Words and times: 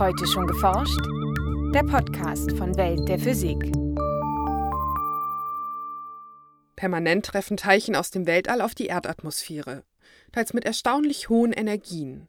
Heute 0.00 0.26
schon 0.26 0.46
geforscht? 0.46 0.98
Der 1.74 1.82
Podcast 1.82 2.56
von 2.56 2.74
Welt 2.78 3.06
der 3.06 3.18
Physik. 3.18 3.58
Permanent 6.74 7.26
treffen 7.26 7.58
Teilchen 7.58 7.94
aus 7.94 8.10
dem 8.10 8.26
Weltall 8.26 8.62
auf 8.62 8.74
die 8.74 8.86
Erdatmosphäre, 8.86 9.84
teils 10.32 10.54
mit 10.54 10.64
erstaunlich 10.64 11.28
hohen 11.28 11.52
Energien. 11.52 12.28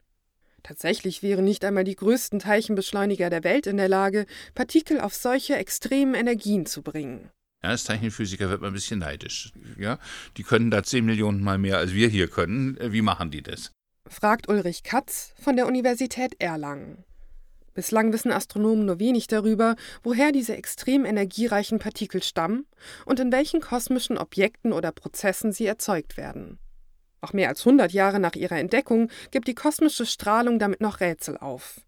Tatsächlich 0.63 1.23
wären 1.23 1.45
nicht 1.45 1.63
einmal 1.63 1.85
die 1.85 1.95
größten 1.95 2.39
Teilchenbeschleuniger 2.39 3.29
der 3.29 3.45
Welt 3.45 3.67
in 3.67 3.77
der 3.77 3.87
Lage, 3.87 4.25
Partikel 4.53 4.99
auf 4.99 5.13
solche 5.13 5.55
extremen 5.55 6.13
Energien 6.13 6.65
zu 6.65 6.81
bringen. 6.81 7.31
Ja, 7.63 7.69
als 7.69 7.85
Teilchenphysiker 7.85 8.49
wird 8.49 8.59
man 8.59 8.71
ein 8.71 8.73
bisschen 8.73 8.99
neidisch. 8.99 9.53
Ja, 9.79 9.97
die 10.35 10.43
können 10.43 10.71
da 10.71 10.83
zehn 10.83 11.05
Millionen 11.05 11.41
Mal 11.41 11.57
mehr 11.57 11.77
als 11.77 11.93
wir 11.93 12.09
hier 12.09 12.27
können. 12.27 12.77
Wie 12.81 13.01
machen 13.01 13.31
die 13.31 13.41
das? 13.41 13.71
fragt 14.09 14.49
Ulrich 14.49 14.83
Katz 14.83 15.33
von 15.41 15.55
der 15.55 15.67
Universität 15.67 16.35
Erlangen. 16.39 17.05
Bislang 17.73 18.11
wissen 18.11 18.31
Astronomen 18.31 18.85
nur 18.85 18.99
wenig 18.99 19.27
darüber, 19.27 19.75
woher 20.03 20.31
diese 20.31 20.55
extrem 20.55 21.05
energiereichen 21.05 21.79
Partikel 21.79 22.21
stammen 22.21 22.65
und 23.05 23.19
in 23.19 23.31
welchen 23.31 23.61
kosmischen 23.61 24.17
Objekten 24.17 24.73
oder 24.73 24.91
Prozessen 24.91 25.51
sie 25.51 25.65
erzeugt 25.65 26.17
werden. 26.17 26.59
Auch 27.21 27.33
mehr 27.33 27.49
als 27.49 27.61
100 27.61 27.91
Jahre 27.91 28.19
nach 28.19 28.35
ihrer 28.35 28.57
Entdeckung 28.57 29.09
gibt 29.29 29.47
die 29.47 29.55
kosmische 29.55 30.05
Strahlung 30.05 30.59
damit 30.59 30.81
noch 30.81 30.99
Rätsel 30.99 31.37
auf. 31.37 31.81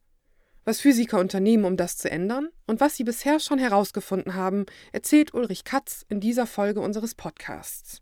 Was 0.66 0.80
Physiker 0.80 1.20
unternehmen, 1.20 1.66
um 1.66 1.76
das 1.76 1.98
zu 1.98 2.10
ändern 2.10 2.48
und 2.68 2.80
was 2.80 2.96
sie 2.96 3.04
bisher 3.04 3.40
schon 3.40 3.60
herausgefunden 3.60 4.36
haben, 4.36 4.66
erzählt 4.94 5.34
Ulrich 5.34 5.66
Katz 5.66 6.06
in 6.08 6.22
dieser 6.22 6.48
Folge 6.48 6.80
unseres 6.80 7.16
Podcasts. 7.16 8.02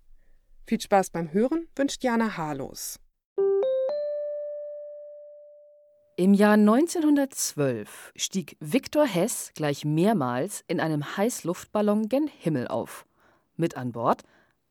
Viel 0.68 0.80
Spaß 0.80 1.10
beim 1.10 1.34
Hören 1.34 1.68
wünscht 1.76 2.04
Jana 2.04 2.38
Harlos. 2.38 3.00
Im 6.22 6.36
Jahr 6.36 6.54
1912 6.54 8.12
stieg 8.16 8.56
Viktor 8.60 9.08
Hess 9.08 9.54
gleich 9.56 9.86
mehrmals 9.86 10.64
in 10.68 10.80
einem 10.80 11.18
Heißluftballon 11.18 12.10
gen 12.10 12.28
Himmel 12.28 12.68
auf. 12.68 13.08
Mit 13.58 13.76
an 13.76 13.92
Bord 13.92 14.22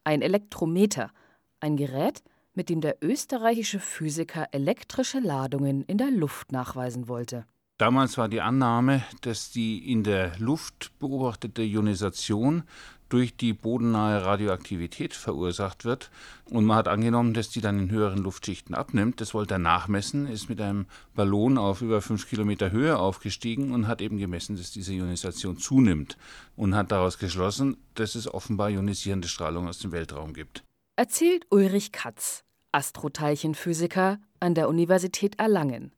ein 0.04 0.22
Elektrometer, 0.22 1.10
ein 1.58 1.76
Gerät, 1.76 2.22
mit 2.54 2.68
dem 2.68 2.80
der 2.80 2.98
österreichische 3.02 3.80
Physiker 3.80 4.46
elektrische 4.52 5.18
Ladungen 5.18 5.82
in 5.82 5.98
der 5.98 6.12
Luft 6.12 6.52
nachweisen 6.52 7.08
wollte. 7.08 7.46
Damals 7.78 8.16
war 8.16 8.28
die 8.28 8.42
Annahme, 8.42 9.02
dass 9.22 9.50
die 9.50 9.90
in 9.90 10.04
der 10.04 10.38
Luft 10.38 10.96
beobachtete 11.00 11.62
Ionisation 11.62 12.62
durch 13.10 13.36
die 13.36 13.52
bodennahe 13.52 14.24
Radioaktivität 14.24 15.12
verursacht 15.12 15.84
wird. 15.84 16.10
Und 16.48 16.64
man 16.64 16.78
hat 16.78 16.88
angenommen, 16.88 17.34
dass 17.34 17.50
die 17.50 17.60
dann 17.60 17.78
in 17.78 17.90
höheren 17.90 18.20
Luftschichten 18.20 18.74
abnimmt. 18.74 19.20
Das 19.20 19.34
wollte 19.34 19.54
er 19.54 19.58
nachmessen, 19.58 20.26
ist 20.26 20.48
mit 20.48 20.60
einem 20.60 20.86
Ballon 21.14 21.58
auf 21.58 21.82
über 21.82 22.00
fünf 22.00 22.28
Kilometer 22.28 22.70
Höhe 22.70 22.98
aufgestiegen 22.98 23.72
und 23.72 23.86
hat 23.86 24.00
eben 24.00 24.16
gemessen, 24.16 24.56
dass 24.56 24.70
diese 24.70 24.94
Ionisation 24.94 25.58
zunimmt. 25.58 26.16
Und 26.56 26.74
hat 26.74 26.90
daraus 26.92 27.18
geschlossen, 27.18 27.76
dass 27.94 28.14
es 28.14 28.32
offenbar 28.32 28.70
ionisierende 28.70 29.28
Strahlung 29.28 29.68
aus 29.68 29.78
dem 29.78 29.92
Weltraum 29.92 30.32
gibt. 30.32 30.64
Erzählt 30.96 31.46
Ulrich 31.50 31.92
Katz, 31.92 32.44
Astroteilchenphysiker 32.72 34.18
an 34.38 34.54
der 34.54 34.68
Universität 34.68 35.38
Erlangen. 35.38 35.92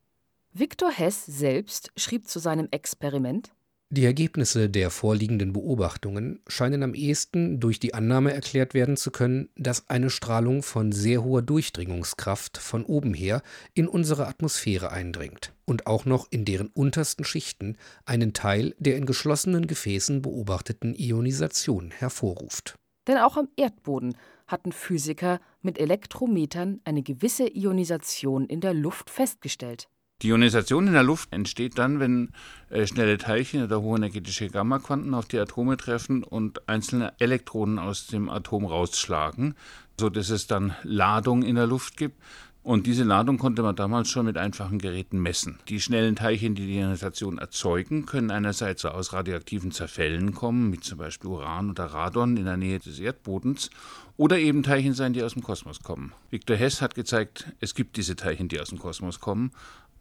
Viktor 0.52 0.90
Hess 0.90 1.24
selbst 1.24 1.92
schrieb 1.96 2.28
zu 2.28 2.38
seinem 2.38 2.68
Experiment 2.70 3.52
die 3.92 4.06
Ergebnisse 4.06 4.70
der 4.70 4.88
vorliegenden 4.88 5.52
Beobachtungen 5.52 6.40
scheinen 6.48 6.82
am 6.82 6.94
ehesten 6.94 7.60
durch 7.60 7.78
die 7.78 7.92
Annahme 7.92 8.32
erklärt 8.32 8.72
werden 8.72 8.96
zu 8.96 9.10
können, 9.10 9.50
dass 9.54 9.90
eine 9.90 10.08
Strahlung 10.08 10.62
von 10.62 10.92
sehr 10.92 11.22
hoher 11.22 11.42
Durchdringungskraft 11.42 12.56
von 12.56 12.86
oben 12.86 13.12
her 13.12 13.42
in 13.74 13.86
unsere 13.86 14.28
Atmosphäre 14.28 14.92
eindringt 14.92 15.52
und 15.66 15.86
auch 15.86 16.06
noch 16.06 16.26
in 16.30 16.46
deren 16.46 16.68
untersten 16.68 17.26
Schichten 17.26 17.76
einen 18.06 18.32
Teil 18.32 18.74
der 18.78 18.96
in 18.96 19.04
geschlossenen 19.04 19.66
Gefäßen 19.66 20.22
beobachteten 20.22 20.94
Ionisation 20.94 21.90
hervorruft. 21.90 22.76
Denn 23.06 23.18
auch 23.18 23.36
am 23.36 23.48
Erdboden 23.56 24.16
hatten 24.46 24.72
Physiker 24.72 25.38
mit 25.60 25.78
Elektrometern 25.78 26.80
eine 26.84 27.02
gewisse 27.02 27.46
Ionisation 27.46 28.46
in 28.46 28.62
der 28.62 28.72
Luft 28.72 29.10
festgestellt. 29.10 29.86
Die 30.22 30.28
Ionisation 30.28 30.86
in 30.86 30.92
der 30.92 31.02
Luft 31.02 31.32
entsteht 31.32 31.78
dann, 31.78 31.98
wenn 31.98 32.30
äh, 32.70 32.86
schnelle 32.86 33.18
Teilchen 33.18 33.64
oder 33.64 33.82
hochenergetische 33.82 34.48
Gammaquanten 34.48 35.14
auf 35.14 35.26
die 35.26 35.38
Atome 35.38 35.76
treffen 35.76 36.22
und 36.22 36.68
einzelne 36.68 37.12
Elektronen 37.18 37.80
aus 37.80 38.06
dem 38.06 38.30
Atom 38.30 38.64
rausschlagen, 38.64 39.56
sodass 39.98 40.30
es 40.30 40.46
dann 40.46 40.76
Ladung 40.84 41.42
in 41.42 41.56
der 41.56 41.66
Luft 41.66 41.96
gibt. 41.96 42.22
Und 42.62 42.86
diese 42.86 43.02
Ladung 43.02 43.38
konnte 43.38 43.62
man 43.62 43.74
damals 43.74 44.08
schon 44.08 44.26
mit 44.26 44.38
einfachen 44.38 44.78
Geräten 44.78 45.20
messen. 45.20 45.58
Die 45.68 45.80
schnellen 45.80 46.14
Teilchen, 46.14 46.54
die 46.54 46.66
die 46.66 46.78
Ionisation 46.78 47.38
erzeugen, 47.38 48.06
können 48.06 48.30
einerseits 48.30 48.84
aus 48.84 49.12
radioaktiven 49.12 49.72
Zerfällen 49.72 50.32
kommen, 50.32 50.72
wie 50.72 50.78
zum 50.78 50.98
Beispiel 50.98 51.30
Uran 51.30 51.70
oder 51.70 51.86
Radon 51.86 52.36
in 52.36 52.44
der 52.44 52.56
Nähe 52.56 52.78
des 52.78 53.00
Erdbodens, 53.00 53.70
oder 54.16 54.38
eben 54.38 54.62
Teilchen 54.62 54.94
sein, 54.94 55.12
die 55.12 55.24
aus 55.24 55.32
dem 55.32 55.42
Kosmos 55.42 55.82
kommen. 55.82 56.12
Viktor 56.30 56.56
Hess 56.56 56.80
hat 56.80 56.94
gezeigt, 56.94 57.52
es 57.58 57.74
gibt 57.74 57.96
diese 57.96 58.14
Teilchen, 58.14 58.46
die 58.46 58.60
aus 58.60 58.68
dem 58.68 58.78
Kosmos 58.78 59.18
kommen, 59.18 59.50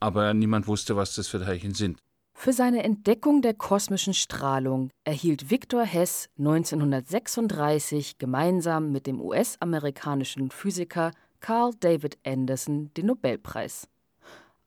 aber 0.01 0.33
niemand 0.33 0.67
wusste, 0.67 0.97
was 0.97 1.15
das 1.15 1.27
für 1.27 1.39
Teilchen 1.39 1.73
sind. 1.73 1.99
Für 2.33 2.53
seine 2.53 2.83
Entdeckung 2.83 3.41
der 3.41 3.53
kosmischen 3.53 4.13
Strahlung 4.13 4.89
erhielt 5.03 5.51
Victor 5.51 5.83
Hess 5.83 6.27
1936 6.39 8.17
gemeinsam 8.17 8.91
mit 8.91 9.05
dem 9.05 9.21
US-amerikanischen 9.21 10.49
Physiker 10.49 11.11
Carl 11.39 11.73
David 11.79 12.17
Anderson 12.25 12.91
den 12.95 13.05
Nobelpreis. 13.05 13.87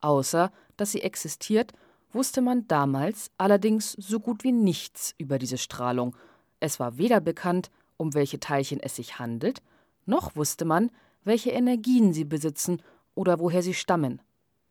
Außer 0.00 0.52
dass 0.76 0.92
sie 0.92 1.02
existiert, 1.02 1.72
wusste 2.12 2.42
man 2.42 2.66
damals 2.68 3.30
allerdings 3.38 3.92
so 3.92 4.20
gut 4.20 4.44
wie 4.44 4.52
nichts 4.52 5.14
über 5.18 5.38
diese 5.38 5.58
Strahlung. 5.58 6.16
Es 6.60 6.78
war 6.78 6.96
weder 6.98 7.20
bekannt, 7.20 7.70
um 7.96 8.14
welche 8.14 8.40
Teilchen 8.40 8.80
es 8.80 8.96
sich 8.96 9.18
handelt, 9.18 9.62
noch 10.06 10.36
wusste 10.36 10.64
man, 10.64 10.90
welche 11.24 11.50
Energien 11.50 12.12
sie 12.12 12.24
besitzen 12.24 12.82
oder 13.14 13.38
woher 13.38 13.62
sie 13.62 13.74
stammen. 13.74 14.20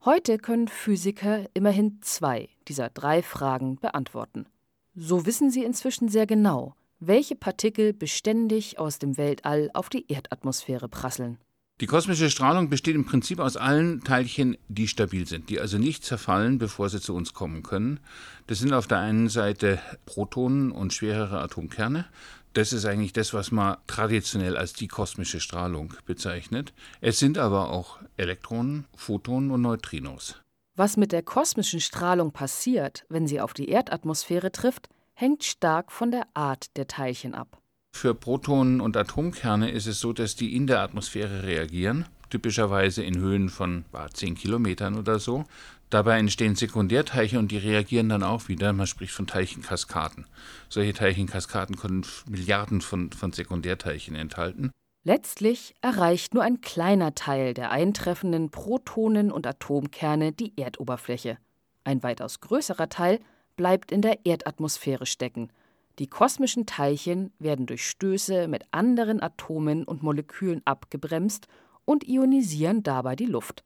Heute 0.05 0.37
können 0.37 0.67
Physiker 0.67 1.45
immerhin 1.53 1.99
zwei 2.01 2.49
dieser 2.67 2.89
drei 2.89 3.21
Fragen 3.23 3.77
beantworten. 3.77 4.47
So 4.95 5.25
wissen 5.25 5.49
sie 5.49 5.63
inzwischen 5.63 6.09
sehr 6.09 6.27
genau, 6.27 6.75
welche 6.99 7.37
Partikel 7.37 7.93
beständig 7.93 8.79
aus 8.79 8.99
dem 8.99 9.15
Weltall 9.15 9.69
auf 9.73 9.87
die 9.87 10.11
Erdatmosphäre 10.11 10.89
prasseln. 10.89 11.37
Die 11.79 11.85
kosmische 11.85 12.29
Strahlung 12.29 12.69
besteht 12.69 12.95
im 12.95 13.05
Prinzip 13.05 13.39
aus 13.39 13.55
allen 13.55 14.03
Teilchen, 14.03 14.57
die 14.67 14.89
stabil 14.89 15.25
sind, 15.25 15.49
die 15.49 15.61
also 15.61 15.77
nicht 15.77 16.03
zerfallen, 16.03 16.57
bevor 16.57 16.89
sie 16.89 16.99
zu 16.99 17.15
uns 17.15 17.33
kommen 17.33 17.63
können. 17.63 18.01
Das 18.47 18.59
sind 18.59 18.73
auf 18.73 18.87
der 18.87 18.99
einen 18.99 19.29
Seite 19.29 19.79
Protonen 20.05 20.73
und 20.73 20.91
schwerere 20.91 21.39
Atomkerne. 21.39 22.05
Das 22.53 22.71
ist 22.71 22.85
eigentlich 22.85 23.13
das, 23.13 23.33
was 23.33 23.51
man 23.51 23.77
traditionell 23.87 24.55
als 24.55 24.73
die 24.73 24.87
kosmische 24.87 25.39
Strahlung 25.39 25.95
bezeichnet. 26.05 26.71
Es 27.01 27.17
sind 27.17 27.39
aber 27.39 27.71
auch 27.71 27.97
Elektronen, 28.15 28.85
Photonen 28.95 29.49
und 29.49 29.61
Neutrinos. 29.61 30.35
Was 30.75 30.95
mit 30.97 31.11
der 31.11 31.23
kosmischen 31.23 31.81
Strahlung 31.81 32.31
passiert, 32.31 33.05
wenn 33.09 33.27
sie 33.27 33.41
auf 33.41 33.53
die 33.53 33.69
Erdatmosphäre 33.69 34.51
trifft, 34.51 34.89
hängt 35.13 35.43
stark 35.43 35.91
von 35.91 36.11
der 36.11 36.27
Art 36.33 36.77
der 36.77 36.87
Teilchen 36.87 37.33
ab. 37.33 37.59
Für 37.95 38.15
Protonen 38.15 38.81
und 38.81 38.97
Atomkerne 38.97 39.69
ist 39.69 39.85
es 39.85 39.99
so, 39.99 40.13
dass 40.13 40.35
die 40.35 40.55
in 40.55 40.65
der 40.65 40.81
Atmosphäre 40.81 41.43
reagieren, 41.43 42.05
typischerweise 42.31 43.03
in 43.03 43.19
Höhen 43.19 43.49
von 43.49 43.85
10 44.13 44.33
Kilometern 44.33 44.97
oder 44.97 45.19
so. 45.19 45.45
Dabei 45.93 46.17
entstehen 46.17 46.55
Sekundärteilchen 46.55 47.37
und 47.37 47.51
die 47.51 47.59
reagieren 47.59 48.09
dann 48.09 48.23
auch 48.23 48.47
wieder. 48.47 48.73
Man 48.73 48.87
spricht 48.87 49.13
von 49.13 49.27
Teilchenkaskaden. 49.27 50.25
Solche 50.67 50.93
Teilchenkaskaden 50.93 51.75
können 51.75 52.03
Milliarden 52.27 52.81
von, 52.81 53.11
von 53.11 53.31
Sekundärteilchen 53.31 54.15
enthalten. 54.15 54.71
Letztlich 55.03 55.75
erreicht 55.81 56.33
nur 56.33 56.41
ein 56.41 56.61
kleiner 56.61 57.13
Teil 57.13 57.53
der 57.53 57.69
eintreffenden 57.69 58.49
Protonen 58.49 59.31
und 59.31 59.45
Atomkerne 59.45 60.31
die 60.31 60.57
Erdoberfläche. 60.57 61.37
Ein 61.83 62.01
weitaus 62.01 62.39
größerer 62.39 62.89
Teil 62.89 63.19
bleibt 63.55 63.91
in 63.91 64.01
der 64.01 64.25
Erdatmosphäre 64.25 65.05
stecken. 65.05 65.51
Die 65.99 66.07
kosmischen 66.07 66.65
Teilchen 66.65 67.31
werden 67.37 67.67
durch 67.67 67.87
Stöße 67.87 68.47
mit 68.47 68.63
anderen 68.71 69.21
Atomen 69.21 69.83
und 69.83 70.01
Molekülen 70.01 70.63
abgebremst 70.65 71.45
und 71.85 72.07
ionisieren 72.07 72.81
dabei 72.81 73.15
die 73.15 73.27
Luft. 73.27 73.63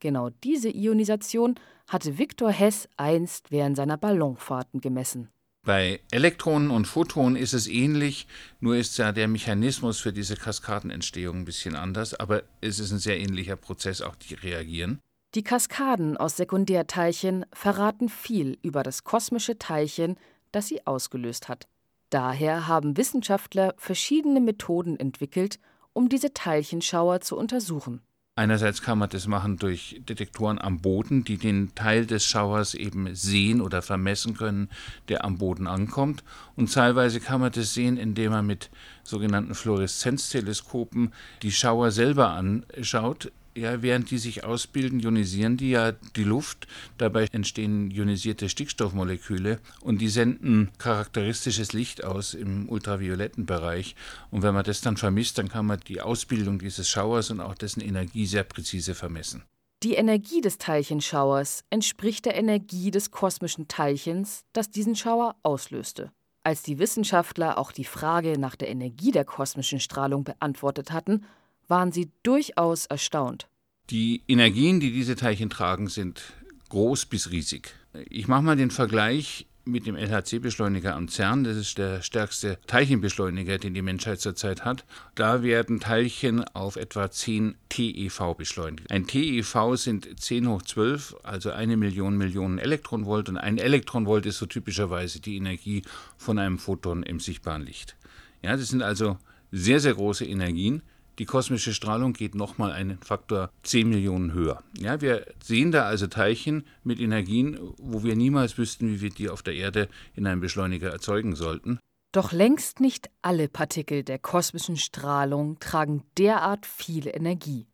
Genau 0.00 0.30
diese 0.44 0.68
Ionisation 0.68 1.54
hatte 1.86 2.18
Viktor 2.18 2.50
Hess 2.50 2.88
einst 2.96 3.50
während 3.50 3.76
seiner 3.76 3.96
Ballonfahrten 3.96 4.80
gemessen. 4.80 5.28
Bei 5.62 6.00
Elektronen 6.12 6.70
und 6.70 6.86
Photonen 6.86 7.34
ist 7.34 7.52
es 7.52 7.66
ähnlich, 7.66 8.28
nur 8.60 8.76
ist 8.76 8.98
ja 8.98 9.10
der 9.10 9.26
Mechanismus 9.26 9.98
für 9.98 10.12
diese 10.12 10.36
Kaskadenentstehung 10.36 11.38
ein 11.38 11.44
bisschen 11.44 11.74
anders, 11.74 12.14
aber 12.14 12.44
es 12.60 12.78
ist 12.78 12.92
ein 12.92 13.00
sehr 13.00 13.18
ähnlicher 13.18 13.56
Prozess, 13.56 14.00
auch 14.00 14.14
die 14.14 14.34
reagieren. 14.34 15.00
Die 15.34 15.42
Kaskaden 15.42 16.16
aus 16.16 16.36
Sekundärteilchen 16.36 17.46
verraten 17.52 18.08
viel 18.08 18.58
über 18.62 18.84
das 18.84 19.02
kosmische 19.02 19.58
Teilchen, 19.58 20.16
das 20.52 20.68
sie 20.68 20.86
ausgelöst 20.86 21.48
hat. 21.48 21.66
Daher 22.10 22.68
haben 22.68 22.96
Wissenschaftler 22.96 23.74
verschiedene 23.76 24.40
Methoden 24.40 24.98
entwickelt, 24.98 25.58
um 25.92 26.08
diese 26.08 26.32
Teilchenschauer 26.32 27.22
zu 27.22 27.36
untersuchen. 27.36 28.02
Einerseits 28.38 28.82
kann 28.82 28.98
man 28.98 29.08
das 29.08 29.26
machen 29.26 29.56
durch 29.56 29.98
Detektoren 30.06 30.58
am 30.58 30.80
Boden, 30.82 31.24
die 31.24 31.38
den 31.38 31.74
Teil 31.74 32.04
des 32.04 32.26
Schauers 32.26 32.74
eben 32.74 33.14
sehen 33.14 33.62
oder 33.62 33.80
vermessen 33.80 34.36
können, 34.36 34.68
der 35.08 35.24
am 35.24 35.38
Boden 35.38 35.66
ankommt. 35.66 36.22
Und 36.54 36.70
teilweise 36.70 37.20
kann 37.20 37.40
man 37.40 37.52
das 37.52 37.72
sehen, 37.72 37.96
indem 37.96 38.32
man 38.32 38.46
mit 38.46 38.68
sogenannten 39.04 39.54
Fluoreszenzteleskopen 39.54 41.14
die 41.40 41.50
Schauer 41.50 41.90
selber 41.90 42.28
anschaut, 42.28 43.32
ja, 43.56 43.82
während 43.82 44.10
die 44.10 44.18
sich 44.18 44.44
ausbilden, 44.44 45.00
ionisieren 45.00 45.56
die 45.56 45.70
ja 45.70 45.92
die 45.92 46.24
Luft. 46.24 46.66
Dabei 46.98 47.26
entstehen 47.32 47.90
ionisierte 47.90 48.48
Stickstoffmoleküle 48.48 49.58
und 49.80 50.00
die 50.00 50.08
senden 50.08 50.70
charakteristisches 50.78 51.72
Licht 51.72 52.04
aus 52.04 52.34
im 52.34 52.68
ultravioletten 52.68 53.46
Bereich. 53.46 53.96
Und 54.30 54.42
wenn 54.42 54.54
man 54.54 54.64
das 54.64 54.80
dann 54.80 54.96
vermisst, 54.96 55.38
dann 55.38 55.48
kann 55.48 55.66
man 55.66 55.80
die 55.80 56.00
Ausbildung 56.00 56.58
dieses 56.58 56.88
Schauers 56.88 57.30
und 57.30 57.40
auch 57.40 57.54
dessen 57.54 57.80
Energie 57.80 58.26
sehr 58.26 58.44
präzise 58.44 58.94
vermessen. 58.94 59.42
Die 59.82 59.94
Energie 59.94 60.40
des 60.40 60.58
Teilchenschauers 60.58 61.64
entspricht 61.70 62.24
der 62.24 62.34
Energie 62.34 62.90
des 62.90 63.10
kosmischen 63.10 63.68
Teilchens, 63.68 64.44
das 64.52 64.70
diesen 64.70 64.96
Schauer 64.96 65.36
auslöste. 65.42 66.12
Als 66.42 66.62
die 66.62 66.78
Wissenschaftler 66.78 67.58
auch 67.58 67.72
die 67.72 67.84
Frage 67.84 68.38
nach 68.38 68.56
der 68.56 68.68
Energie 68.68 69.10
der 69.10 69.24
kosmischen 69.24 69.80
Strahlung 69.80 70.24
beantwortet 70.24 70.92
hatten, 70.92 71.26
waren 71.68 71.92
sie 71.92 72.10
durchaus 72.22 72.86
erstaunt. 72.86 73.48
Die 73.90 74.22
Energien, 74.26 74.80
die 74.80 74.92
diese 74.92 75.16
Teilchen 75.16 75.50
tragen, 75.50 75.88
sind 75.88 76.22
groß 76.68 77.06
bis 77.06 77.30
riesig. 77.30 77.74
Ich 78.10 78.28
mache 78.28 78.42
mal 78.42 78.56
den 78.56 78.70
Vergleich 78.70 79.46
mit 79.66 79.86
dem 79.86 79.96
LHC-Beschleuniger 79.96 80.94
am 80.94 81.08
CERN. 81.08 81.44
Das 81.44 81.56
ist 81.56 81.76
der 81.78 82.00
stärkste 82.00 82.58
Teilchenbeschleuniger, 82.66 83.58
den 83.58 83.74
die 83.74 83.82
Menschheit 83.82 84.20
zurzeit 84.20 84.64
hat. 84.64 84.84
Da 85.14 85.42
werden 85.42 85.80
Teilchen 85.80 86.44
auf 86.54 86.76
etwa 86.76 87.10
10 87.10 87.56
TeV 87.68 88.34
beschleunigt. 88.36 88.90
Ein 88.90 89.06
TeV 89.06 89.74
sind 89.74 90.20
10 90.20 90.48
hoch 90.48 90.62
12, 90.62 91.16
also 91.24 91.50
eine 91.50 91.76
Million 91.76 92.16
Millionen 92.16 92.58
Elektronenvolt. 92.58 93.28
Und 93.28 93.38
ein 93.38 93.58
Elektronenvolt 93.58 94.26
ist 94.26 94.38
so 94.38 94.46
typischerweise 94.46 95.20
die 95.20 95.36
Energie 95.36 95.82
von 96.16 96.38
einem 96.38 96.58
Photon 96.58 97.02
im 97.02 97.18
sichtbaren 97.18 97.62
Licht. 97.62 97.96
Ja, 98.42 98.56
das 98.56 98.68
sind 98.68 98.82
also 98.82 99.18
sehr, 99.50 99.80
sehr 99.80 99.94
große 99.94 100.24
Energien 100.24 100.82
die 101.18 101.24
kosmische 101.24 101.72
Strahlung 101.72 102.12
geht 102.12 102.34
nochmal 102.34 102.72
einen 102.72 102.98
Faktor 102.98 103.50
10 103.62 103.88
Millionen 103.88 104.32
höher. 104.32 104.62
Ja, 104.78 105.00
wir 105.00 105.26
sehen 105.42 105.72
da 105.72 105.84
also 105.84 106.06
Teilchen 106.06 106.66
mit 106.84 107.00
Energien, 107.00 107.58
wo 107.78 108.02
wir 108.02 108.16
niemals 108.16 108.58
wüssten, 108.58 108.88
wie 108.90 109.00
wir 109.00 109.10
die 109.10 109.30
auf 109.30 109.42
der 109.42 109.54
Erde 109.54 109.88
in 110.14 110.26
einem 110.26 110.40
Beschleuniger 110.40 110.90
erzeugen 110.90 111.34
sollten. 111.34 111.78
Doch 112.12 112.32
längst 112.32 112.80
nicht 112.80 113.10
alle 113.22 113.48
Partikel 113.48 114.02
der 114.02 114.18
kosmischen 114.18 114.76
Strahlung 114.76 115.58
tragen 115.58 116.02
derart 116.18 116.66
viel 116.66 117.08
Energie. 117.08 117.66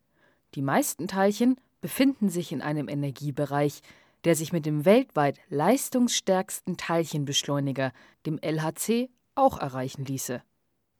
Die 0.55 0.61
meisten 0.61 1.07
Teilchen 1.07 1.57
befinden 1.81 2.29
sich 2.29 2.51
in 2.51 2.61
einem 2.61 2.87
Energiebereich, 2.87 3.81
der 4.23 4.35
sich 4.35 4.53
mit 4.53 4.65
dem 4.65 4.85
weltweit 4.85 5.37
leistungsstärksten 5.49 6.77
Teilchenbeschleuniger, 6.77 7.91
dem 8.25 8.39
LHC, 8.41 9.09
auch 9.35 9.59
erreichen 9.59 10.05
ließe. 10.05 10.41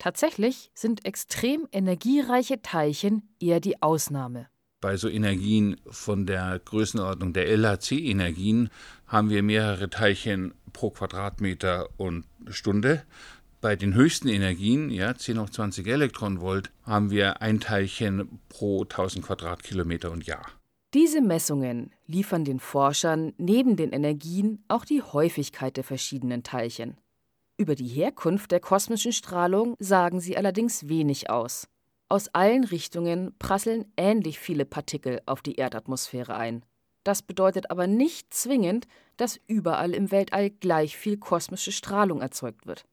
Tatsächlich 0.03 0.69
sind 0.73 1.05
extrem 1.05 1.65
energiereiche 1.71 2.61
Teilchen 2.61 3.21
eher 3.39 3.61
die 3.61 3.81
Ausnahme. 3.81 4.49
Bei 4.81 4.97
so 4.97 5.07
Energien 5.07 5.79
von 5.89 6.25
der 6.25 6.59
Größenordnung 6.59 7.31
der 7.31 7.47
LHC-Energien 7.47 8.69
haben 9.07 9.29
wir 9.29 9.41
mehrere 9.43 9.89
Teilchen 9.89 10.55
pro 10.73 10.89
Quadratmeter 10.89 11.87
und 11.95 12.25
Stunde. 12.49 13.03
Bei 13.61 13.77
den 13.77 13.93
höchsten 13.93 14.27
Energien, 14.27 14.89
ja, 14.89 15.15
10 15.15 15.39
hoch 15.39 15.49
20 15.49 15.87
Elektronenvolt, 15.87 16.69
haben 16.83 17.09
wir 17.09 17.41
ein 17.41 17.61
Teilchen 17.61 18.41
pro 18.49 18.81
1000 18.81 19.25
Quadratkilometer 19.25 20.11
und 20.11 20.25
Jahr. 20.25 20.45
Diese 20.93 21.21
Messungen 21.21 21.91
liefern 22.07 22.43
den 22.43 22.59
Forschern 22.59 23.31
neben 23.37 23.77
den 23.77 23.93
Energien 23.93 24.65
auch 24.67 24.83
die 24.83 25.01
Häufigkeit 25.01 25.77
der 25.77 25.85
verschiedenen 25.85 26.43
Teilchen. 26.43 26.97
Über 27.55 27.75
die 27.75 27.87
Herkunft 27.87 28.51
der 28.51 28.59
kosmischen 28.59 29.13
Strahlung 29.13 29.75
sagen 29.77 30.19
sie 30.19 30.35
allerdings 30.37 30.87
wenig 30.89 31.29
aus. 31.29 31.67
Aus 32.09 32.27
allen 32.29 32.63
Richtungen 32.63 33.35
prasseln 33.37 33.85
ähnlich 33.95 34.39
viele 34.39 34.65
Partikel 34.65 35.21
auf 35.27 35.41
die 35.41 35.55
Erdatmosphäre 35.55 36.35
ein. 36.35 36.65
Das 37.03 37.21
bedeutet 37.21 37.69
aber 37.69 37.85
nicht 37.85 38.33
zwingend, 38.33 38.87
dass 39.17 39.39
überall 39.45 39.93
im 39.93 40.09
Weltall 40.09 40.49
gleich 40.49 40.97
viel 40.97 41.17
kosmische 41.17 41.71
Strahlung 41.71 42.21
erzeugt 42.21 42.65
wird. 42.65 42.85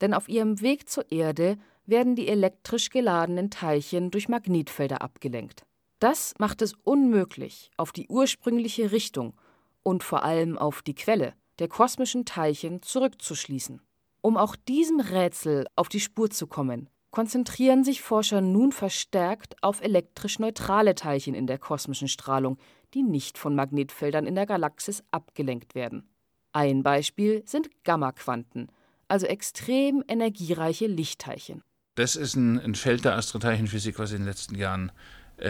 Denn 0.00 0.14
auf 0.14 0.28
ihrem 0.28 0.60
Weg 0.60 0.88
zur 0.88 1.10
Erde 1.12 1.56
werden 1.86 2.16
die 2.16 2.28
elektrisch 2.28 2.90
geladenen 2.90 3.50
Teilchen 3.50 4.10
durch 4.10 4.28
Magnetfelder 4.28 5.00
abgelenkt. 5.00 5.64
Das 6.00 6.34
macht 6.38 6.62
es 6.62 6.74
unmöglich, 6.84 7.70
auf 7.76 7.92
die 7.92 8.08
ursprüngliche 8.08 8.90
Richtung 8.90 9.34
und 9.82 10.02
vor 10.02 10.24
allem 10.24 10.58
auf 10.58 10.82
die 10.82 10.94
Quelle 10.94 11.34
der 11.58 11.68
kosmischen 11.68 12.24
Teilchen 12.24 12.82
zurückzuschließen. 12.82 13.80
Um 14.20 14.36
auch 14.36 14.56
diesem 14.56 15.00
Rätsel 15.00 15.66
auf 15.76 15.88
die 15.88 16.00
Spur 16.00 16.30
zu 16.30 16.46
kommen, 16.46 16.88
konzentrieren 17.10 17.84
sich 17.84 18.02
Forscher 18.02 18.40
nun 18.40 18.72
verstärkt 18.72 19.62
auf 19.62 19.80
elektrisch 19.80 20.38
neutrale 20.38 20.94
Teilchen 20.94 21.34
in 21.34 21.46
der 21.46 21.58
kosmischen 21.58 22.08
Strahlung, 22.08 22.58
die 22.94 23.02
nicht 23.02 23.38
von 23.38 23.54
Magnetfeldern 23.54 24.26
in 24.26 24.34
der 24.34 24.46
Galaxis 24.46 25.02
abgelenkt 25.10 25.74
werden. 25.74 26.08
Ein 26.52 26.82
Beispiel 26.82 27.42
sind 27.46 27.68
Gammaquanten, 27.84 28.68
also 29.06 29.26
extrem 29.26 30.02
energiereiche 30.08 30.86
Lichtteilchen. 30.86 31.62
Das 31.94 32.16
ist 32.16 32.36
ein, 32.36 32.60
ein 32.60 32.74
Feld 32.74 33.04
der 33.04 33.16
Astroteilchenphysik, 33.16 33.98
was 33.98 34.12
in 34.12 34.18
den 34.18 34.26
letzten 34.26 34.54
Jahren 34.54 34.92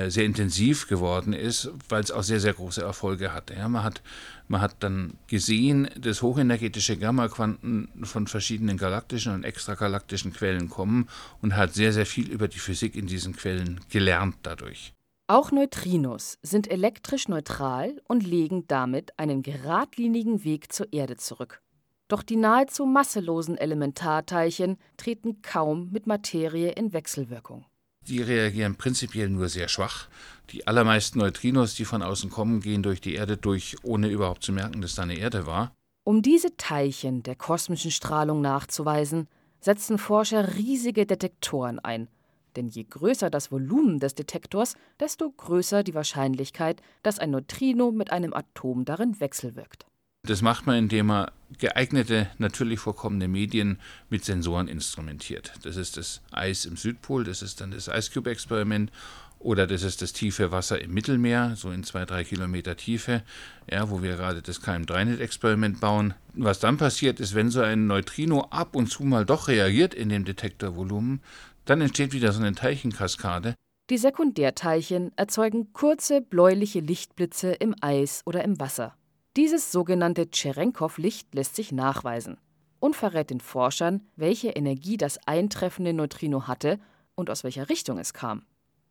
sehr 0.08 0.24
intensiv 0.24 0.86
geworden 0.88 1.32
ist, 1.32 1.70
weil 1.88 2.02
es 2.02 2.10
auch 2.10 2.22
sehr, 2.22 2.40
sehr 2.40 2.52
große 2.52 2.82
Erfolge 2.82 3.32
hatte. 3.32 3.54
Ja, 3.54 3.68
man, 3.68 3.84
hat, 3.84 4.02
man 4.46 4.60
hat 4.60 4.76
dann 4.80 5.14
gesehen, 5.26 5.88
dass 5.98 6.22
hochenergetische 6.22 6.96
Gammaquanten 6.96 7.88
von 8.02 8.26
verschiedenen 8.26 8.76
galaktischen 8.76 9.34
und 9.34 9.44
extragalaktischen 9.44 10.32
Quellen 10.32 10.68
kommen 10.68 11.08
und 11.40 11.56
hat 11.56 11.74
sehr, 11.74 11.92
sehr 11.92 12.06
viel 12.06 12.30
über 12.30 12.48
die 12.48 12.58
Physik 12.58 12.96
in 12.96 13.06
diesen 13.06 13.34
Quellen 13.34 13.80
gelernt 13.88 14.36
dadurch. 14.42 14.92
Auch 15.26 15.52
Neutrinos 15.52 16.38
sind 16.42 16.70
elektrisch 16.70 17.28
neutral 17.28 18.00
und 18.08 18.26
legen 18.26 18.66
damit 18.66 19.18
einen 19.18 19.42
geradlinigen 19.42 20.42
Weg 20.42 20.72
zur 20.72 20.90
Erde 20.92 21.16
zurück. 21.16 21.60
Doch 22.08 22.22
die 22.22 22.36
nahezu 22.36 22.86
masselosen 22.86 23.58
Elementarteilchen 23.58 24.78
treten 24.96 25.42
kaum 25.42 25.90
mit 25.92 26.06
Materie 26.06 26.70
in 26.70 26.94
Wechselwirkung. 26.94 27.66
Die 28.08 28.22
reagieren 28.22 28.76
prinzipiell 28.76 29.28
nur 29.28 29.48
sehr 29.50 29.68
schwach. 29.68 30.08
Die 30.50 30.66
allermeisten 30.66 31.18
Neutrinos, 31.18 31.74
die 31.74 31.84
von 31.84 32.02
außen 32.02 32.30
kommen, 32.30 32.60
gehen 32.60 32.82
durch 32.82 33.02
die 33.02 33.14
Erde 33.14 33.36
durch, 33.36 33.76
ohne 33.82 34.08
überhaupt 34.08 34.42
zu 34.42 34.52
merken, 34.52 34.80
dass 34.80 34.94
da 34.94 35.02
eine 35.02 35.18
Erde 35.18 35.46
war. 35.46 35.74
Um 36.04 36.22
diese 36.22 36.56
Teilchen 36.56 37.22
der 37.22 37.36
kosmischen 37.36 37.90
Strahlung 37.90 38.40
nachzuweisen, 38.40 39.28
setzen 39.60 39.98
Forscher 39.98 40.56
riesige 40.56 41.04
Detektoren 41.04 41.78
ein. 41.80 42.08
Denn 42.56 42.68
je 42.68 42.84
größer 42.84 43.28
das 43.28 43.52
Volumen 43.52 44.00
des 44.00 44.14
Detektors, 44.14 44.76
desto 44.98 45.30
größer 45.30 45.82
die 45.82 45.94
Wahrscheinlichkeit, 45.94 46.80
dass 47.02 47.18
ein 47.18 47.30
Neutrino 47.30 47.92
mit 47.92 48.10
einem 48.10 48.32
Atom 48.32 48.86
darin 48.86 49.20
wechselwirkt. 49.20 49.84
Das 50.28 50.42
macht 50.42 50.66
man, 50.66 50.76
indem 50.76 51.06
man 51.06 51.30
geeignete, 51.56 52.28
natürlich 52.36 52.80
vorkommende 52.80 53.28
Medien 53.28 53.78
mit 54.10 54.26
Sensoren 54.26 54.68
instrumentiert. 54.68 55.54
Das 55.62 55.78
ist 55.78 55.96
das 55.96 56.20
Eis 56.32 56.66
im 56.66 56.76
Südpol, 56.76 57.24
das 57.24 57.40
ist 57.40 57.62
dann 57.62 57.70
das 57.70 57.88
Ice 57.88 58.10
Cube 58.12 58.28
Experiment 58.28 58.92
oder 59.38 59.66
das 59.66 59.82
ist 59.82 60.02
das 60.02 60.12
tiefe 60.12 60.52
Wasser 60.52 60.82
im 60.82 60.92
Mittelmeer, 60.92 61.54
so 61.56 61.70
in 61.70 61.82
zwei, 61.82 62.04
drei 62.04 62.24
Kilometer 62.24 62.76
Tiefe, 62.76 63.22
ja, 63.70 63.88
wo 63.88 64.02
wir 64.02 64.16
gerade 64.16 64.42
das 64.42 64.62
KM3-Net-Experiment 64.62 65.80
bauen. 65.80 66.12
Was 66.34 66.60
dann 66.60 66.76
passiert 66.76 67.20
ist, 67.20 67.34
wenn 67.34 67.50
so 67.50 67.62
ein 67.62 67.86
Neutrino 67.86 68.48
ab 68.50 68.76
und 68.76 68.88
zu 68.88 69.04
mal 69.04 69.24
doch 69.24 69.48
reagiert 69.48 69.94
in 69.94 70.10
dem 70.10 70.26
Detektorvolumen, 70.26 71.22
dann 71.64 71.80
entsteht 71.80 72.12
wieder 72.12 72.32
so 72.32 72.40
eine 72.40 72.54
Teilchenkaskade. 72.54 73.54
Die 73.88 73.96
Sekundärteilchen 73.96 75.10
erzeugen 75.16 75.72
kurze 75.72 76.20
bläuliche 76.20 76.80
Lichtblitze 76.80 77.52
im 77.52 77.74
Eis 77.80 78.20
oder 78.26 78.44
im 78.44 78.60
Wasser. 78.60 78.94
Dieses 79.38 79.70
sogenannte 79.70 80.32
Tscherenkow-Licht 80.32 81.32
lässt 81.32 81.54
sich 81.54 81.70
nachweisen 81.70 82.38
und 82.80 82.96
verrät 82.96 83.30
den 83.30 83.38
Forschern, 83.38 84.04
welche 84.16 84.48
Energie 84.48 84.96
das 84.96 85.16
eintreffende 85.28 85.92
Neutrino 85.92 86.48
hatte 86.48 86.80
und 87.14 87.30
aus 87.30 87.44
welcher 87.44 87.68
Richtung 87.68 88.00
es 88.00 88.12
kam. 88.12 88.42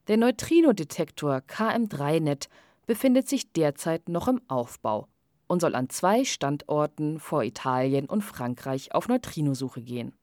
Der 0.07 0.15
Neutrino-Detektor 0.15 1.39
KM3-Net 1.39 2.47
befindet 2.85 3.27
sich 3.27 3.51
derzeit 3.51 4.07
noch 4.07 4.29
im 4.29 4.39
Aufbau 4.47 5.09
und 5.47 5.59
soll 5.59 5.75
an 5.75 5.89
zwei 5.89 6.23
Standorten 6.23 7.19
vor 7.19 7.43
Italien 7.43 8.05
und 8.05 8.21
Frankreich 8.21 8.95
auf 8.95 9.09
Neutrinosuche 9.09 9.81
gehen. 9.81 10.13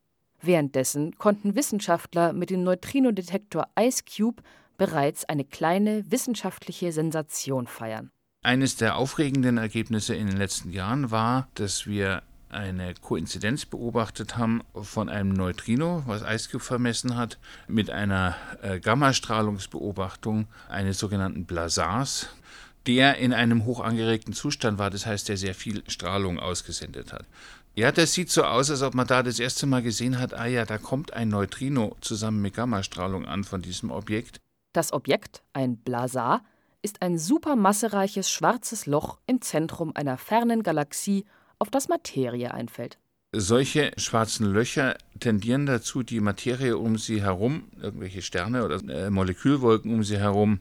Währenddessen 0.41 1.19
konnten 1.19 1.55
Wissenschaftler 1.55 2.33
mit 2.33 2.49
dem 2.49 2.63
Neutrino-Detektor 2.63 3.67
IceCube 3.79 4.43
bereits 4.79 5.27
eine 5.27 5.45
kleine 5.45 6.11
wissenschaftliche 6.11 6.93
Sensation 6.93 7.67
feiern. 7.67 8.11
Eines 8.45 8.77
der 8.77 8.97
aufregenden 8.97 9.57
Ergebnisse 9.57 10.15
in 10.15 10.27
den 10.27 10.37
letzten 10.37 10.71
Jahren 10.71 11.11
war, 11.11 11.49
dass 11.55 11.87
wir 11.87 12.23
eine 12.51 12.93
Koinzidenz 12.93 13.65
beobachtet 13.65 14.37
haben 14.37 14.61
von 14.75 15.09
einem 15.09 15.31
Neutrino, 15.33 16.03
was 16.05 16.21
IceCube 16.21 16.63
vermessen 16.63 17.17
hat, 17.17 17.39
mit 17.69 17.89
einer 17.89 18.37
äh, 18.61 18.81
Gammastrahlungsbeobachtung 18.81 20.47
eines 20.69 20.99
sogenannten 20.99 21.47
Blazars, 21.47 22.29
der 22.87 23.17
in 23.17 23.33
einem 23.33 23.65
hoch 23.65 23.81
angeregten 23.81 24.35
Zustand 24.35 24.79
war, 24.79 24.91
das 24.91 25.07
heißt, 25.07 25.31
der 25.31 25.39
sehr 25.39 25.55
viel 25.55 25.83
Strahlung 25.89 26.39
ausgesendet 26.39 27.15
hat. 27.15 27.25
Ja, 27.75 27.93
das 27.93 28.13
sieht 28.13 28.31
so 28.31 28.45
aus, 28.45 28.71
als 28.71 28.83
ob 28.83 28.93
man 28.93 29.07
da 29.07 29.23
das 29.23 29.39
erste 29.39 29.65
Mal 29.65 29.81
gesehen 29.81 30.19
hat, 30.19 30.35
ah 30.35 30.45
ja, 30.45 30.67
da 30.67 30.77
kommt 30.77 31.15
ein 31.15 31.31
Neutrino 31.31 31.97
zusammen 32.03 32.43
mit 32.43 32.53
Gammastrahlung 32.53 33.25
an 33.25 33.43
von 33.43 33.63
diesem 33.63 33.91
Objekt. 33.91 34.39
Das 34.75 34.93
Objekt, 34.93 35.43
ein 35.55 35.79
Blazar, 35.79 36.43
ist 36.85 37.01
ein 37.03 37.19
supermassereiches 37.19 38.31
schwarzes 38.31 38.85
Loch 38.85 39.19
im 39.27 39.41
Zentrum 39.41 39.93
einer 39.95 40.19
fernen 40.19 40.63
Galaxie, 40.63 41.25
auf 41.59 41.71
das 41.71 41.89
Materie 41.89 42.53
einfällt. 42.53 42.99
Solche 43.33 43.93
schwarzen 43.97 44.47
Löcher 44.47 44.97
tendieren 45.19 45.67
dazu, 45.67 46.03
die 46.03 46.21
Materie 46.21 46.77
um 46.77 46.99
sie 46.99 47.23
herum, 47.23 47.65
irgendwelche 47.81 48.23
Sterne 48.23 48.65
oder 48.65 48.77
äh, 48.89 49.11
Molekülwolken 49.11 49.93
um 49.93 50.05
sie 50.05 50.19
herum, 50.19 50.61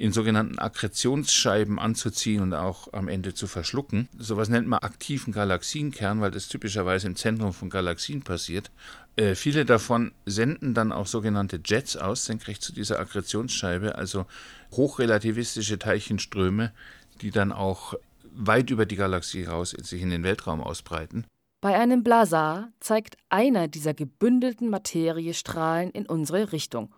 in 0.00 0.12
sogenannten 0.12 0.58
Akkretionsscheiben 0.58 1.78
anzuziehen 1.78 2.40
und 2.40 2.54
auch 2.54 2.90
am 2.94 3.06
Ende 3.06 3.34
zu 3.34 3.46
verschlucken. 3.46 4.08
Sowas 4.18 4.48
nennt 4.48 4.66
man 4.66 4.78
aktiven 4.78 5.30
Galaxienkern, 5.30 6.22
weil 6.22 6.30
das 6.30 6.48
typischerweise 6.48 7.06
im 7.06 7.16
Zentrum 7.16 7.52
von 7.52 7.68
Galaxien 7.68 8.22
passiert. 8.22 8.70
Äh, 9.16 9.34
viele 9.34 9.66
davon 9.66 10.12
senden 10.24 10.72
dann 10.72 10.90
auch 10.90 11.06
sogenannte 11.06 11.60
Jets 11.62 11.98
aus, 11.98 12.24
senkrecht 12.24 12.62
zu 12.62 12.72
dieser 12.72 12.98
Akkretionsscheibe, 12.98 13.96
also 13.96 14.24
hochrelativistische 14.72 15.78
Teilchenströme, 15.78 16.72
die 17.20 17.30
dann 17.30 17.52
auch 17.52 17.92
weit 18.32 18.70
über 18.70 18.86
die 18.86 18.96
Galaxie 18.96 19.44
raus 19.44 19.76
sich 19.82 20.00
in 20.00 20.08
den 20.08 20.22
Weltraum 20.22 20.62
ausbreiten. 20.62 21.26
Bei 21.60 21.78
einem 21.78 22.02
Blazar 22.02 22.72
zeigt 22.80 23.18
einer 23.28 23.68
dieser 23.68 23.92
gebündelten 23.92 24.70
Materiestrahlen 24.70 25.90
in 25.90 26.06
unsere 26.06 26.52
Richtung 26.52 26.90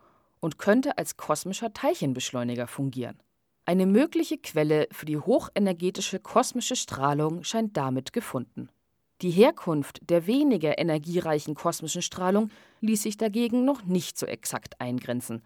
und 0.42 0.58
könnte 0.58 0.98
als 0.98 1.16
kosmischer 1.16 1.72
Teilchenbeschleuniger 1.72 2.66
fungieren. 2.66 3.16
Eine 3.64 3.86
mögliche 3.86 4.38
Quelle 4.38 4.88
für 4.90 5.06
die 5.06 5.16
hochenergetische 5.16 6.18
kosmische 6.18 6.74
Strahlung 6.74 7.44
scheint 7.44 7.76
damit 7.76 8.12
gefunden. 8.12 8.68
Die 9.22 9.30
Herkunft 9.30 10.00
der 10.10 10.26
weniger 10.26 10.80
energiereichen 10.80 11.54
kosmischen 11.54 12.02
Strahlung 12.02 12.50
ließ 12.80 13.04
sich 13.04 13.16
dagegen 13.16 13.64
noch 13.64 13.84
nicht 13.84 14.18
so 14.18 14.26
exakt 14.26 14.80
eingrenzen. 14.80 15.42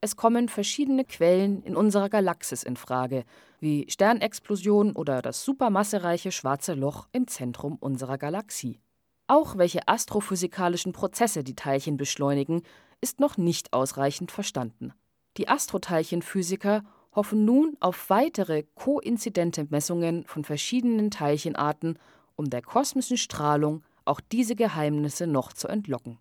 Es 0.00 0.16
kommen 0.16 0.48
verschiedene 0.48 1.04
Quellen 1.04 1.62
in 1.62 1.76
unserer 1.76 2.08
Galaxis 2.08 2.64
in 2.64 2.74
Frage, 2.74 3.24
wie 3.60 3.86
Sternexplosionen 3.88 4.96
oder 4.96 5.22
das 5.22 5.44
supermassereiche 5.44 6.32
schwarze 6.32 6.74
Loch 6.74 7.06
im 7.12 7.28
Zentrum 7.28 7.76
unserer 7.76 8.18
Galaxie. 8.18 8.80
Auch 9.28 9.58
welche 9.58 9.86
astrophysikalischen 9.86 10.92
Prozesse 10.92 11.44
die 11.44 11.54
Teilchen 11.54 11.96
beschleunigen, 11.96 12.62
ist 13.00 13.20
noch 13.20 13.36
nicht 13.36 13.72
ausreichend 13.72 14.30
verstanden. 14.30 14.92
Die 15.36 15.48
Astroteilchenphysiker 15.48 16.82
hoffen 17.14 17.44
nun 17.44 17.76
auf 17.80 18.10
weitere 18.10 18.64
koinzidente 18.74 19.66
Messungen 19.70 20.24
von 20.26 20.44
verschiedenen 20.44 21.10
Teilchenarten, 21.10 21.98
um 22.36 22.50
der 22.50 22.62
kosmischen 22.62 23.16
Strahlung 23.16 23.82
auch 24.04 24.20
diese 24.20 24.54
Geheimnisse 24.54 25.26
noch 25.26 25.52
zu 25.52 25.68
entlocken. 25.68 26.18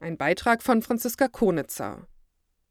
Ein 0.00 0.16
Beitrag 0.16 0.62
von 0.62 0.80
Franziska 0.82 1.26
Konitzer. 1.28 2.06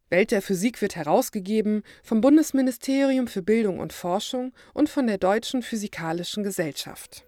Welt 0.09 0.31
der 0.31 0.41
Physik 0.41 0.81
wird 0.81 0.95
herausgegeben 0.95 1.83
vom 2.01 2.21
Bundesministerium 2.21 3.27
für 3.27 3.41
Bildung 3.41 3.79
und 3.79 3.91
Forschung 3.91 4.53
und 4.73 4.89
von 4.89 5.07
der 5.07 5.17
Deutschen 5.17 5.61
Physikalischen 5.61 6.43
Gesellschaft. 6.43 7.26